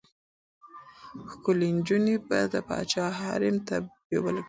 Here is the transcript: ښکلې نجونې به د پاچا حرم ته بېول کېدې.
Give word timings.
ښکلې 1.31 1.69
نجونې 1.77 2.15
به 2.27 2.39
د 2.53 2.55
پاچا 2.67 3.05
حرم 3.19 3.57
ته 3.67 3.75
بېول 4.07 4.35
کېدې. 4.35 4.39